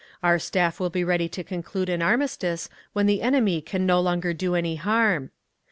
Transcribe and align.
Our 0.23 0.39
Staff 0.39 0.79
will 0.79 0.89
be 0.89 1.03
ready 1.03 1.29
to 1.29 1.43
conclude 1.43 1.87
an 1.87 2.01
armistice 2.01 2.69
when 2.93 3.05
the 3.05 3.21
enemy 3.21 3.61
can 3.61 3.85
no 3.85 3.99
longer 4.01 4.33
do 4.33 4.55
any 4.55 4.77
harm…. 4.77 5.29